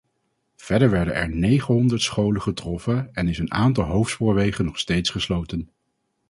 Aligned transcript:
Verder 0.57 0.91
werden 0.91 1.13
er 1.13 1.27
negenhonderd 1.27 2.01
scholen 2.01 2.41
getroffen 2.41 3.09
en 3.13 3.27
is 3.27 3.37
een 3.37 3.51
aantal 3.51 3.83
hoofdspoorwegen 3.83 4.65
nog 4.65 4.79
steeds 4.79 5.09
gesloten. 5.09 5.69